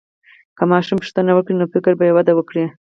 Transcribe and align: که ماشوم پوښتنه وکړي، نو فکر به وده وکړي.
که 0.57 0.63
ماشوم 0.71 0.97
پوښتنه 1.03 1.31
وکړي، 1.33 1.55
نو 1.59 1.65
فکر 1.73 1.91
به 1.99 2.15
وده 2.15 2.33
وکړي. 2.35 2.65